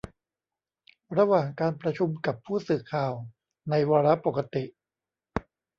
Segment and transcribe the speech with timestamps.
[1.17, 3.13] ระหว่างการประชุมกับผู้สื่อข่าว
[3.69, 4.63] ในวาระปกติ